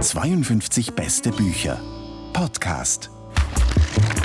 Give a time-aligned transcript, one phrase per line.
[0.00, 1.80] 52 beste Bücher.
[2.32, 3.10] Podcast.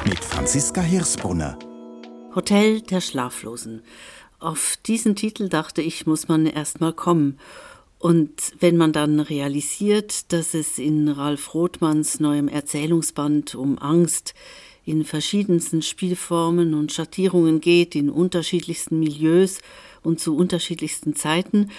[0.09, 1.59] Mit Franziska Hirsbrunner.
[2.33, 3.83] Hotel der Schlaflosen.
[4.39, 7.37] Auf diesen Titel dachte ich, muss man erst mal kommen.
[7.99, 14.33] Und wenn man dann realisiert, dass es in Ralf Rothmanns neuem Erzählungsband um Angst
[14.85, 19.59] in verschiedensten Spielformen und Schattierungen geht, in unterschiedlichsten Milieus
[20.01, 21.69] und zu unterschiedlichsten Zeiten,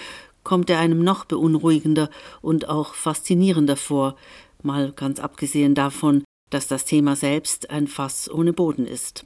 [0.45, 4.17] kommt er einem noch beunruhigender und auch faszinierender vor,
[4.63, 9.25] mal ganz abgesehen davon, dass das Thema selbst ein Fass ohne Boden ist.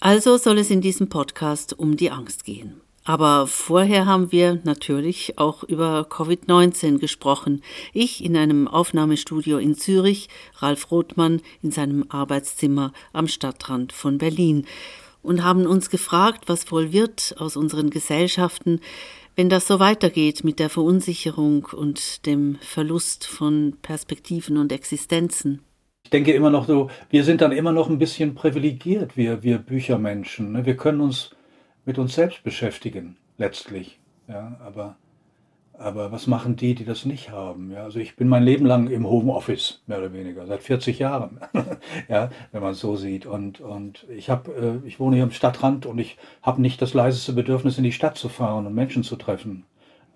[0.00, 2.80] Also soll es in diesem Podcast um die Angst gehen.
[3.04, 7.62] Aber vorher haben wir natürlich auch über Covid-19 gesprochen.
[7.92, 14.66] Ich in einem Aufnahmestudio in Zürich, Ralf Rothmann in seinem Arbeitszimmer am Stadtrand von Berlin
[15.22, 18.80] und haben uns gefragt, was wohl wird aus unseren Gesellschaften,
[19.36, 25.60] wenn das so weitergeht mit der Verunsicherung und dem Verlust von Perspektiven und Existenzen.
[26.04, 29.58] Ich denke immer noch so, wir sind dann immer noch ein bisschen privilegiert, wir, wir
[29.58, 30.52] Büchermenschen.
[30.52, 30.66] Ne?
[30.66, 31.30] Wir können uns
[31.84, 33.98] mit uns selbst beschäftigen, letztlich.
[34.28, 34.96] Ja, aber,
[35.76, 37.70] aber was machen die, die das nicht haben?
[37.72, 41.40] Ja, also ich bin mein Leben lang im Homeoffice, mehr oder weniger, seit 40 Jahren,
[42.08, 43.26] ja, wenn man es so sieht.
[43.26, 46.94] Und, und ich, hab, äh, ich wohne hier am Stadtrand und ich habe nicht das
[46.94, 49.64] leiseste Bedürfnis, in die Stadt zu fahren und Menschen zu treffen.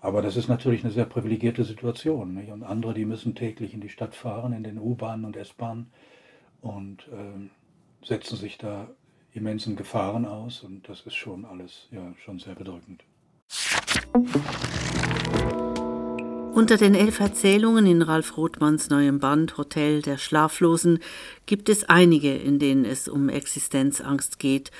[0.01, 2.33] Aber das ist natürlich eine sehr privilegierte Situation.
[2.33, 2.51] Nicht?
[2.51, 5.91] Und andere, die müssen täglich in die Stadt fahren, in den U-Bahnen und S-Bahnen
[6.61, 8.87] und äh, setzen sich da
[9.33, 13.03] immensen Gefahren aus und das ist schon alles ja schon sehr bedrückend.
[16.53, 20.99] Unter den elf Erzählungen in Ralf Rothmanns neuem Band Hotel der Schlaflosen
[21.45, 24.71] gibt es einige, in denen es um Existenzangst geht.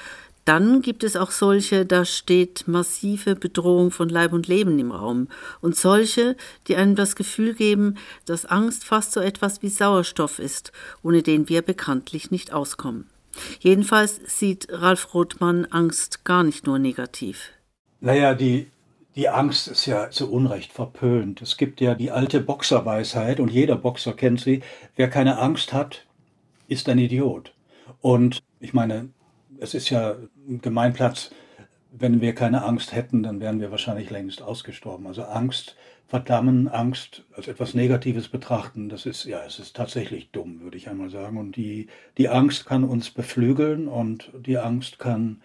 [0.45, 5.27] Dann gibt es auch solche, da steht massive Bedrohung von Leib und Leben im Raum.
[5.61, 6.35] Und solche,
[6.67, 10.71] die einem das Gefühl geben, dass Angst fast so etwas wie Sauerstoff ist,
[11.03, 13.07] ohne den wir bekanntlich nicht auskommen.
[13.59, 17.51] Jedenfalls sieht Ralf Rothmann Angst gar nicht nur negativ.
[18.01, 18.71] Naja, die,
[19.19, 21.41] die Angst ist ja zu Unrecht verpönt.
[21.41, 24.61] Es gibt ja die alte Boxerweisheit und jeder Boxer kennt sie.
[24.95, 26.05] Wer keine Angst hat,
[26.69, 27.53] ist ein Idiot.
[27.99, 29.09] Und ich meine,
[29.59, 30.15] es ist ja
[30.47, 31.31] ein Gemeinplatz,
[31.91, 35.05] wenn wir keine Angst hätten, dann wären wir wahrscheinlich längst ausgestorben.
[35.05, 35.75] Also Angst
[36.07, 40.87] verdammen, Angst als etwas Negatives betrachten, das ist, ja, es ist tatsächlich dumm, würde ich
[40.87, 41.35] einmal sagen.
[41.35, 41.87] Und die,
[42.17, 45.41] die Angst kann uns beflügeln und die Angst kann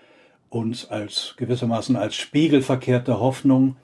[0.54, 3.76] uns als gewissermaßen als spiegelverkehrte Hoffnung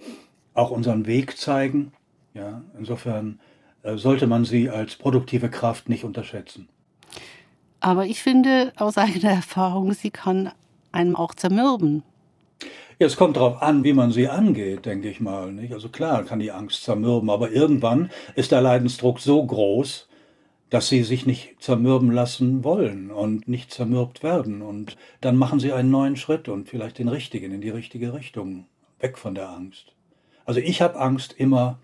[0.54, 1.92] auch unseren Weg zeigen.
[2.34, 3.41] Ja, insofern
[3.82, 6.69] äh, sollte man sie als produktive Kraft nicht unterschätzen.
[7.81, 10.53] Aber ich finde aus eigener Erfahrung, sie kann
[10.92, 12.03] einem auch zermürben.
[12.98, 15.50] Es kommt darauf an, wie man sie angeht, denke ich mal.
[15.52, 15.72] Nicht?
[15.72, 20.06] Also klar kann die Angst zermürben, aber irgendwann ist der Leidensdruck so groß,
[20.70, 24.62] dass sie sich nicht zermürben lassen wollen und nicht zermürbt werden.
[24.62, 28.66] Und dann machen sie einen neuen Schritt und vielleicht den richtigen, in die richtige Richtung,
[29.00, 29.92] weg von der Angst.
[30.44, 31.78] Also ich habe Angst immer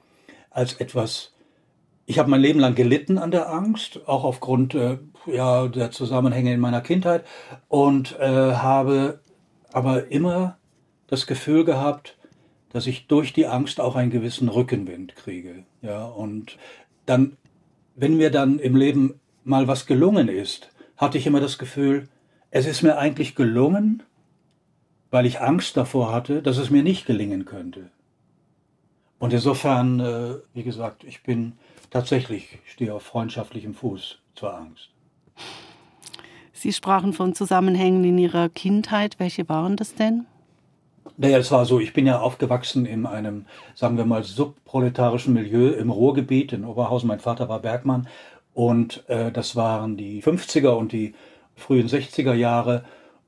[0.51, 1.35] als etwas,
[2.07, 6.55] ich habe mein Leben lang gelitten an der Angst, auch aufgrund äh, ja, der Zusammenhänge
[6.55, 7.25] in meiner Kindheit
[7.69, 9.21] und äh, habe
[9.73, 10.57] aber immer
[11.09, 12.17] das Gefühl gehabt,
[12.71, 15.65] dass ich durch die Angst auch einen gewissen Rückenwind kriege.
[15.83, 16.59] Ja, und
[17.07, 17.37] dann,
[17.97, 22.09] wenn mir dann im Leben mal was gelungen ist, hatte ich immer das Gefühl,
[22.51, 24.03] es ist mir eigentlich gelungen,
[25.11, 27.91] weil ich Angst davor hatte, dass es mir nicht gelingen könnte.
[29.19, 31.55] Und insofern, äh, wie gesagt, ich bin
[31.91, 34.91] tatsächlich, stehe auf freundschaftlichem Fuß zur Angst.
[36.53, 39.19] Sie sprachen von Zusammenhängen in Ihrer Kindheit.
[39.19, 40.27] Welche waren das denn?
[41.17, 45.71] Naja, es war so, ich bin ja aufgewachsen in einem, sagen wir mal, subproletarischen Milieu
[45.71, 47.09] im Ruhrgebiet in Oberhausen.
[47.09, 48.09] Mein Vater war Bergmann
[48.55, 51.15] und äh, das waren die 50er und die
[51.55, 52.85] frühen 60er Jahre.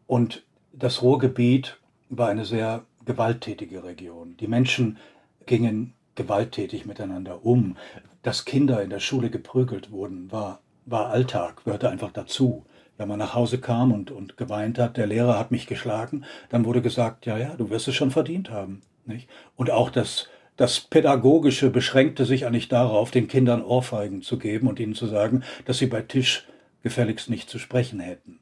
[0.06, 1.78] Und das Ruhrgebiet
[2.09, 4.37] war eine sehr gewalttätige Region.
[4.38, 4.99] Die Menschen
[5.47, 7.77] gingen gewalttätig miteinander um.
[8.22, 12.64] Dass Kinder in der Schule geprügelt wurden, war, war Alltag, gehörte einfach dazu
[12.99, 16.65] wenn man nach Hause kam und, und geweint hat, der Lehrer hat mich geschlagen, dann
[16.65, 18.83] wurde gesagt, ja, ja, du wirst es schon verdient haben.
[19.06, 19.29] Nicht?
[19.56, 24.81] Und auch das, das Pädagogische beschränkte sich eigentlich darauf, den Kindern Ohrfeigen zu geben und
[24.81, 26.47] ihnen zu sagen, dass sie bei Tisch
[26.83, 28.41] gefälligst nicht zu sprechen hätten.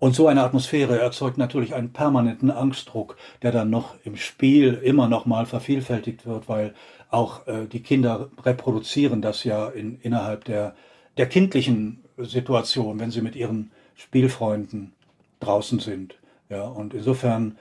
[0.00, 5.08] Und so eine Atmosphäre erzeugt natürlich einen permanenten Angstdruck, der dann noch im Spiel immer
[5.08, 6.74] noch mal vervielfältigt wird, weil
[7.08, 10.74] auch äh, die Kinder reproduzieren das ja in, innerhalb der,
[11.18, 14.92] der kindlichen Situation, wenn sie mit ihren Spielfreunden
[15.40, 16.18] draußen sind.
[16.48, 17.56] Ja, und insofern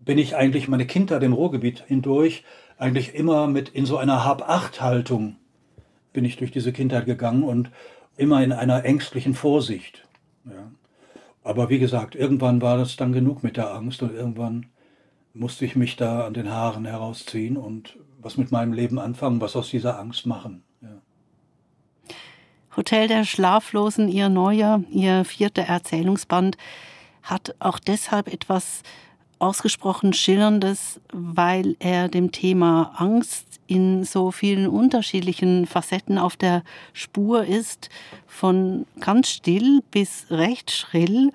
[0.00, 2.44] bin ich eigentlich meine Kindheit im Ruhrgebiet hindurch
[2.78, 5.36] eigentlich immer mit in so einer Hab-Acht-Haltung
[6.12, 7.70] bin ich durch diese Kindheit gegangen und
[8.16, 10.08] immer in einer ängstlichen Vorsicht.
[10.44, 10.70] Ja.
[11.42, 14.66] Aber wie gesagt, irgendwann war das dann genug mit der Angst und irgendwann
[15.34, 19.56] musste ich mich da an den Haaren herausziehen und was mit meinem Leben anfangen, was
[19.56, 20.62] aus dieser Angst machen.
[22.76, 26.56] Hotel der Schlaflosen, ihr neuer, ihr vierter Erzählungsband,
[27.22, 28.82] hat auch deshalb etwas
[29.40, 36.62] ausgesprochen Schillerndes, weil er dem Thema Angst in so vielen unterschiedlichen Facetten auf der
[36.92, 37.88] Spur ist,
[38.26, 41.32] von ganz still bis recht schrill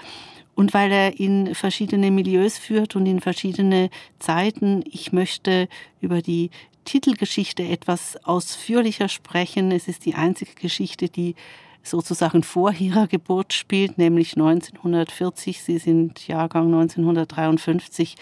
[0.53, 3.89] und weil er in verschiedene Milieus führt und in verschiedene
[4.19, 4.83] Zeiten.
[4.89, 5.67] Ich möchte
[5.99, 6.51] über die
[6.85, 9.71] Titelgeschichte etwas ausführlicher sprechen.
[9.71, 11.35] Es ist die einzige Geschichte, die
[11.83, 15.61] sozusagen vor ihrer Geburt spielt, nämlich 1940.
[15.61, 18.15] Sie sind Jahrgang 1953.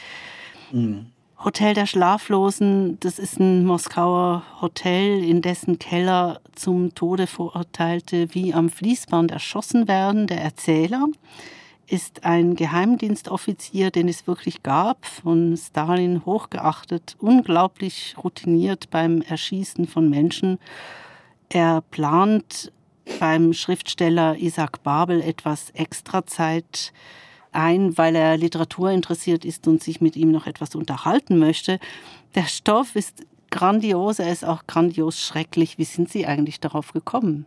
[0.71, 1.07] Mhm.
[1.43, 8.53] Hotel der Schlaflosen, das ist ein Moskauer Hotel, in dessen Keller zum Tode Verurteilte wie
[8.53, 10.27] am Fließband erschossen werden.
[10.27, 11.07] Der Erzähler
[11.87, 20.09] ist ein Geheimdienstoffizier, den es wirklich gab, von Stalin hochgeachtet, unglaublich routiniert beim Erschießen von
[20.09, 20.59] Menschen.
[21.49, 22.71] Er plant
[23.19, 26.93] beim Schriftsteller Isaac Babel etwas extra Zeit
[27.51, 31.79] ein, weil er Literatur interessiert ist und sich mit ihm noch etwas unterhalten möchte.
[32.35, 35.77] Der Stoff ist grandios, er ist auch grandios schrecklich.
[35.77, 37.45] Wie sind Sie eigentlich darauf gekommen?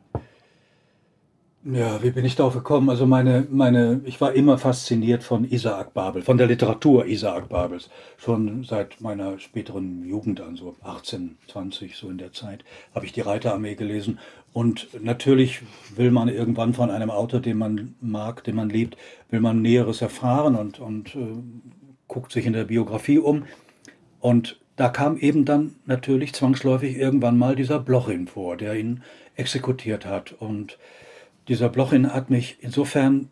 [1.72, 2.88] Ja, wie bin ich darauf gekommen?
[2.90, 7.90] Also meine, meine, ich war immer fasziniert von Isaac Babel, von der Literatur Isaac Babels.
[8.18, 12.62] Schon seit meiner späteren Jugend an, so 18, 20, so in der Zeit,
[12.94, 14.20] habe ich die Reiterarmee gelesen.
[14.52, 15.62] Und natürlich
[15.96, 18.96] will man irgendwann von einem Autor, den man mag, den man liebt,
[19.30, 21.42] will man Näheres erfahren und, und äh,
[22.06, 23.42] guckt sich in der Biografie um.
[24.20, 29.02] Und da kam eben dann natürlich zwangsläufig irgendwann mal dieser Blochin vor, der ihn
[29.34, 30.32] exekutiert hat.
[30.32, 30.78] Und
[31.48, 33.30] dieser Blochin hat mich insofern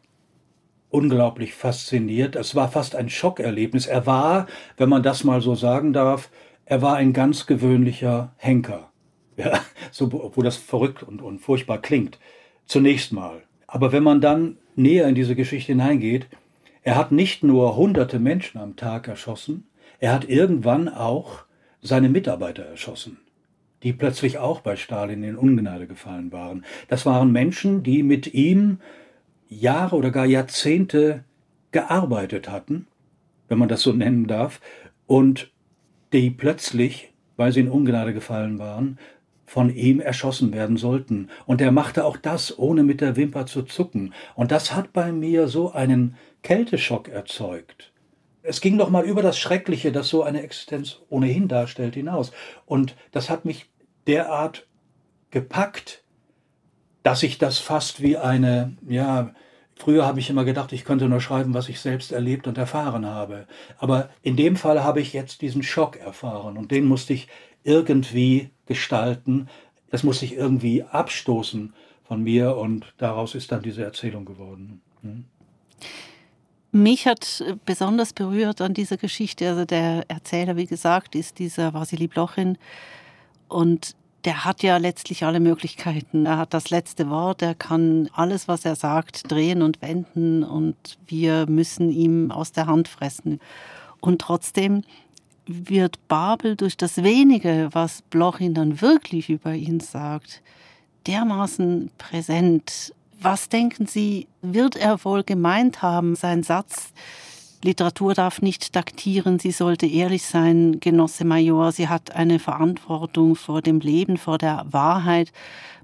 [0.91, 2.37] unglaublich fasziniert.
[2.37, 3.87] Es war fast ein Schockerlebnis.
[3.87, 4.47] Er war,
[4.77, 6.31] wenn man das mal so sagen darf,
[6.65, 8.91] er war ein ganz gewöhnlicher Henker.
[9.37, 9.59] Ja,
[9.91, 12.21] so, obwohl das verrückt und, und furchtbar klingt.
[12.67, 13.43] Zunächst mal.
[13.67, 16.29] Aber wenn man dann näher in diese Geschichte hineingeht,
[16.83, 19.67] er hat nicht nur hunderte Menschen am Tag erschossen,
[19.99, 21.47] er hat irgendwann auch
[21.83, 23.24] seine Mitarbeiter erschossen
[23.85, 26.65] die plötzlich auch bei Stalin in Ungnade gefallen waren.
[26.89, 28.79] Das waren Menschen, die mit ihm
[29.49, 31.25] Jahre oder gar Jahrzehnte
[31.71, 32.87] gearbeitet hatten,
[33.49, 34.61] wenn man das so nennen darf,
[35.07, 35.53] und
[36.13, 38.99] die plötzlich, weil sie in Ungnade gefallen waren,
[39.45, 41.29] von ihm erschossen werden sollten.
[41.45, 44.15] Und er machte auch das, ohne mit der Wimper zu zucken.
[44.35, 47.93] Und das hat bei mir so einen Kälteschock erzeugt.
[48.43, 52.33] Es ging doch mal über das Schreckliche, das so eine Existenz ohnehin darstellt, hinaus.
[52.67, 53.67] Und das hat mich
[54.07, 54.67] derart
[55.31, 56.05] gepackt,
[57.03, 59.35] dass ich das fast wie eine, ja,
[59.77, 63.07] früher habe ich immer gedacht, ich könnte nur schreiben, was ich selbst erlebt und erfahren
[63.07, 63.47] habe.
[63.79, 67.29] Aber in dem Fall habe ich jetzt diesen Schock erfahren und den musste ich
[67.63, 69.49] irgendwie gestalten.
[69.91, 71.75] Das musste ich irgendwie abstoßen
[72.05, 74.81] von mir und daraus ist dann diese Erzählung geworden.
[75.03, 75.25] Hm?
[76.73, 82.09] Mich hat besonders berührt an dieser Geschichte, also der Erzähler, wie gesagt, ist dieser Vasili
[82.09, 82.59] Blochin,
[83.49, 83.95] und
[84.25, 86.25] der hat ja letztlich alle Möglichkeiten.
[86.27, 90.77] Er hat das letzte Wort, er kann alles, was er sagt, drehen und wenden und
[91.07, 93.41] wir müssen ihm aus der Hand fressen.
[94.01, 94.83] Und trotzdem
[95.47, 100.43] wird Babel durch das wenige, was Blochin dann wirklich über ihn sagt,
[101.07, 102.95] dermaßen präsent.
[103.21, 106.93] Was denken Sie, wird er wohl gemeint haben, sein Satz,
[107.65, 113.63] Literatur darf nicht taktieren, sie sollte ehrlich sein, Genosse Major, sie hat eine Verantwortung vor
[113.63, 115.33] dem Leben, vor der Wahrheit.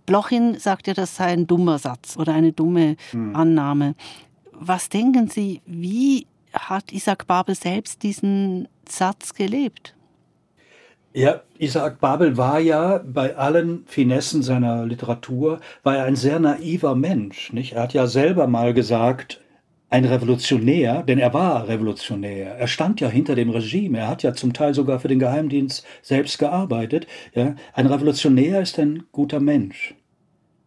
[0.04, 3.34] Blochin sagt ja, das sei ein dummer Satz oder eine dumme hm.
[3.34, 3.94] Annahme.
[4.52, 9.94] Was denken Sie, wie hat Isaac Babel selbst diesen Satz gelebt?
[11.14, 16.94] Ja, Isaac Babel war ja bei allen Finessen seiner Literatur, war er ein sehr naiver
[16.94, 17.54] Mensch.
[17.54, 17.72] Nicht?
[17.72, 19.39] Er hat ja selber mal gesagt,
[19.90, 22.54] ein Revolutionär, denn er war Revolutionär.
[22.54, 23.98] Er stand ja hinter dem Regime.
[23.98, 27.08] Er hat ja zum Teil sogar für den Geheimdienst selbst gearbeitet.
[27.34, 29.96] Ja, ein Revolutionär ist ein guter Mensch.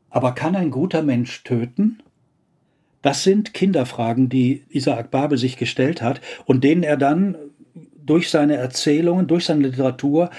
[0.09, 2.03] Aber kann ein guter Mensch töten?
[3.01, 7.37] Das sind Kinderfragen, die Isaac Babel sich gestellt hat und denen er dann
[7.95, 10.29] durch seine Erzählungen, durch seine Literatur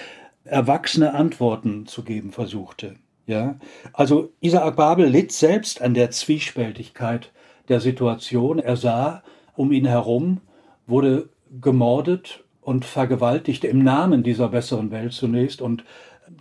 [0.44, 2.96] erwachsene Antworten zu geben versuchte.
[3.26, 3.56] Ja,
[3.94, 7.32] also Isaac Babel litt selbst an der Zwiespältigkeit
[7.68, 8.58] der Situation.
[8.58, 9.22] Er sah,
[9.54, 10.40] um ihn herum
[10.86, 11.28] wurde
[11.60, 15.62] gemordet und vergewaltigt im Namen dieser besseren Welt zunächst.
[15.62, 15.84] Und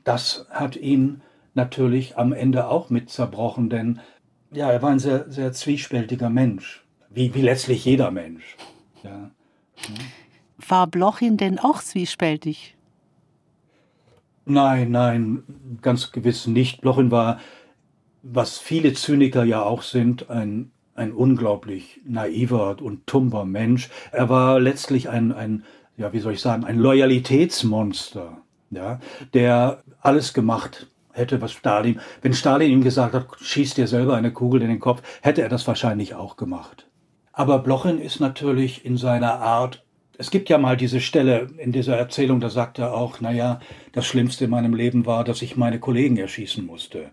[0.03, 1.22] das hat ihn
[1.53, 4.00] natürlich am Ende auch mit zerbrochen, denn
[4.51, 8.56] ja, er war ein sehr, sehr zwiespältiger Mensch, wie, wie letztlich jeder Mensch.
[9.03, 9.32] Ja.
[10.68, 12.75] War Blochin denn auch zwiespältig?
[14.46, 15.44] Nein, nein,
[15.82, 16.82] ganz gewiss nicht.
[16.82, 17.39] Blochin war,
[18.22, 23.89] was viele Zyniker ja auch sind, ein, ein unglaublich naiver und tumber Mensch.
[24.12, 25.63] Er war letztlich ein, ein
[25.97, 28.38] ja, wie soll ich sagen, ein Loyalitätsmonster,
[28.71, 29.00] ja,
[29.33, 34.31] der alles gemacht hätte, was Stalin, wenn Stalin ihm gesagt hat, schieß dir selber eine
[34.31, 36.88] Kugel in den Kopf, hätte er das wahrscheinlich auch gemacht.
[37.31, 39.83] Aber Blochin ist natürlich in seiner Art,
[40.17, 43.59] es gibt ja mal diese Stelle in dieser Erzählung, da sagt er auch, naja,
[43.93, 47.09] das Schlimmste in meinem Leben war, dass ich meine Kollegen erschießen musste.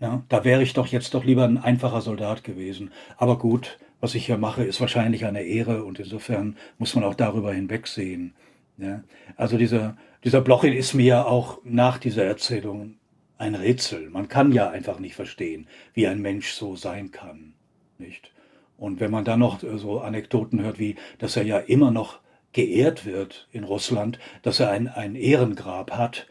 [0.00, 2.92] Ja, da wäre ich doch jetzt doch lieber ein einfacher Soldat gewesen.
[3.16, 7.14] Aber gut, was ich hier mache, ist wahrscheinlich eine Ehre und insofern muss man auch
[7.14, 8.34] darüber hinwegsehen.
[8.76, 9.02] Ja,
[9.36, 12.94] also dieser, dieser Blochin ist mir auch nach dieser Erzählung
[13.38, 14.08] ein Rätsel.
[14.10, 17.54] Man kann ja einfach nicht verstehen, wie ein Mensch so sein kann.
[17.98, 18.30] Nicht?
[18.76, 22.20] Und wenn man dann noch so Anekdoten hört, wie, dass er ja immer noch
[22.52, 26.28] geehrt wird in Russland, dass er ein, ein Ehrengrab hat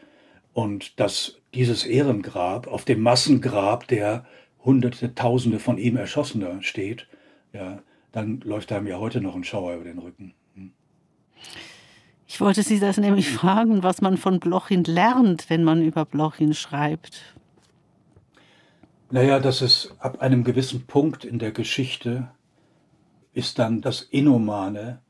[0.54, 4.24] und dass dieses Ehrengrab auf dem Massengrab der
[4.64, 7.08] Hunderte, Tausende von ihm Erschossener steht,
[7.52, 10.34] ja, dann läuft einem ja heute noch ein Schauer über den Rücken.
[10.54, 10.70] Hm.
[12.28, 16.54] Ich wollte Sie das nämlich fragen, was man von Blochin lernt, wenn man über Blochin
[16.54, 17.34] schreibt.
[19.10, 22.28] Naja, dass es ab einem gewissen Punkt in der Geschichte
[23.32, 25.00] ist dann das Inhumane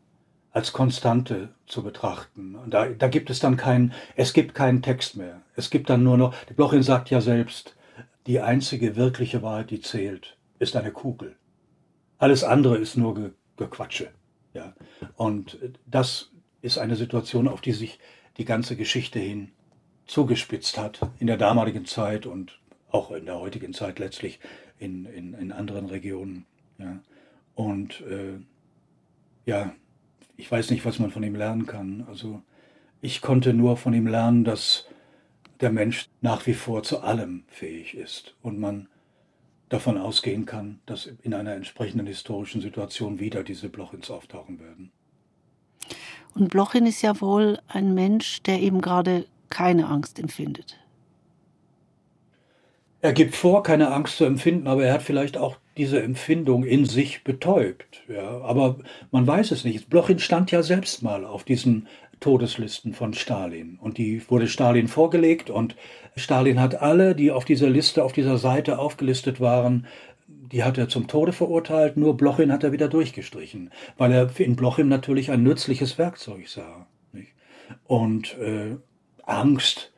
[0.53, 2.55] als Konstante zu betrachten.
[2.55, 5.43] Und da, da gibt es dann keinen, es gibt keinen Text mehr.
[5.55, 7.77] Es gibt dann nur noch, Blochin sagt ja selbst,
[8.27, 11.37] die einzige wirkliche Wahrheit, die zählt, ist eine Kugel.
[12.19, 14.11] Alles andere ist nur Ge Gequatsche.
[14.55, 14.73] Ja.
[15.17, 16.31] Und das
[16.63, 17.99] ist eine Situation, auf die sich
[18.37, 19.51] die ganze Geschichte hin
[20.07, 24.39] zugespitzt hat, in der damaligen Zeit und auch in der heutigen Zeit letztlich
[24.79, 26.47] in, in, in anderen Regionen.
[26.79, 27.01] Ja.
[27.55, 28.39] Und äh,
[29.45, 29.73] ja,
[30.39, 32.07] ich weiß nicht, was man von ihm lernen kann.
[32.09, 32.41] Also
[33.03, 34.87] ich konnte nur von ihm lernen, dass
[35.61, 38.89] der Mensch nach wie vor zu allem fähig ist und man
[39.69, 44.93] davon ausgehen kann, dass in einer entsprechenden historischen Situation wieder diese Blochins auftauchen werden.
[46.35, 50.79] Und Blochin ist ja wohl ein Mensch, der eben gerade keine Angst empfindet.
[53.01, 56.85] Er gibt vor, keine Angst zu empfinden, aber er hat vielleicht auch diese Empfindung in
[56.85, 58.03] sich betäubt.
[58.09, 58.79] Ja, aber
[59.11, 59.89] man weiß es nicht.
[59.89, 61.89] Blochin stand ja selbst mal auf diesen
[62.21, 63.79] Todeslisten von Stalin.
[63.81, 65.77] Und die wurde Stalin vorgelegt und
[66.17, 69.87] Stalin hat alle, die auf dieser Liste, auf dieser Seite aufgelistet waren,
[70.27, 74.57] die hat er zum Tode verurteilt, nur Blochin hat er wieder durchgestrichen, weil er in
[74.57, 76.87] Blochin natürlich ein nützliches Werkzeug sah.
[77.13, 77.33] Nicht?
[77.85, 78.77] Und äh,
[79.25, 79.93] Angst,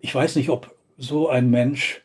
[0.00, 2.02] ich weiß nicht, ob so ein Mensch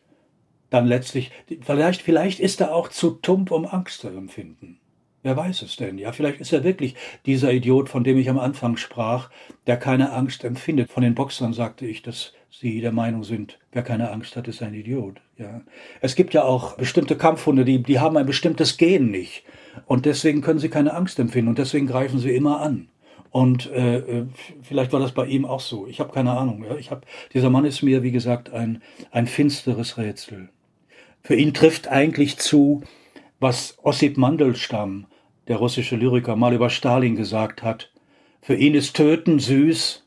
[0.70, 1.30] dann letztlich,
[1.60, 4.78] vielleicht, vielleicht ist er auch zu tump, um Angst zu empfinden.
[5.26, 5.98] Wer weiß es denn?
[5.98, 6.94] Ja, vielleicht ist er wirklich
[7.26, 9.28] dieser Idiot, von dem ich am Anfang sprach,
[9.66, 10.88] der keine Angst empfindet.
[10.88, 14.62] Von den Boxern sagte ich, dass sie der Meinung sind, wer keine Angst hat, ist
[14.62, 15.20] ein Idiot.
[15.36, 15.62] Ja.
[16.00, 19.42] Es gibt ja auch bestimmte Kampfhunde, die, die haben ein bestimmtes Gen nicht.
[19.84, 22.88] Und deswegen können sie keine Angst empfinden und deswegen greifen sie immer an.
[23.30, 24.26] Und äh, äh
[24.62, 25.88] vielleicht war das bei ihm auch so.
[25.88, 26.64] Ich habe keine Ahnung.
[26.64, 26.76] Ja.
[26.76, 27.04] Ich hab,
[27.34, 28.80] dieser Mann ist mir, wie gesagt, ein,
[29.10, 30.50] ein finsteres Rätsel.
[31.26, 32.84] Für ihn trifft eigentlich zu,
[33.40, 35.06] was Ossip Mandelstam
[35.48, 37.90] der russische Lyriker, mal über Stalin gesagt hat.
[38.40, 40.04] Für ihn ist Töten süß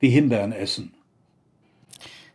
[0.00, 0.92] wie Himbeeren essen.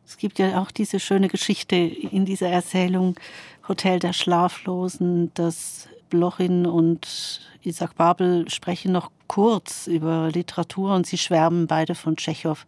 [0.08, 3.20] Es gibt ja auch diese schöne Geschichte in dieser Erzählung
[3.68, 11.18] Hotel der Schlaflosen, dass Blochin und Isaac Babel sprechen noch kurz über Literatur und sie
[11.18, 12.66] schwärmen beide von Tschechow.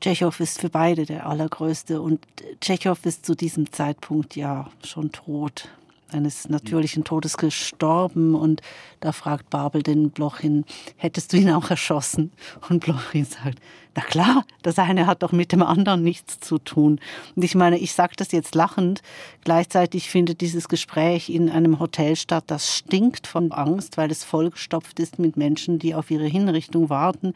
[0.00, 2.20] Tschechow ist für beide der allergrößte und
[2.60, 5.68] Tschechow ist zu diesem Zeitpunkt ja schon tot
[6.14, 8.34] eines natürlichen Todes gestorben.
[8.34, 8.62] Und
[9.00, 10.64] da fragt Babel den Blochin,
[10.96, 12.32] hättest du ihn auch erschossen?
[12.68, 13.58] Und Blochin sagt,
[13.94, 17.00] na klar, das eine hat doch mit dem anderen nichts zu tun.
[17.36, 19.02] Und ich meine, ich sage das jetzt lachend.
[19.42, 24.98] Gleichzeitig findet dieses Gespräch in einem Hotel statt, das stinkt von Angst, weil es vollgestopft
[25.00, 27.34] ist mit Menschen, die auf ihre Hinrichtung warten.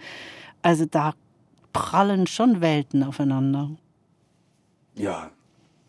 [0.62, 1.15] Also da
[1.73, 3.71] prallen schon Welten aufeinander.
[4.95, 5.31] Ja,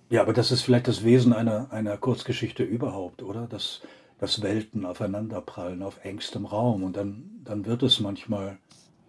[0.09, 3.45] ja, aber das ist vielleicht das Wesen einer, einer Kurzgeschichte überhaupt, oder?
[3.47, 3.81] Dass,
[4.17, 8.57] dass Welten aufeinanderprallen auf engstem Raum und dann, dann wird es manchmal